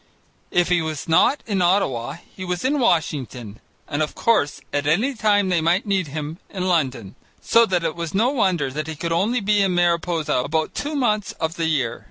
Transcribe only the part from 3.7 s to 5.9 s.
and of course at any time they might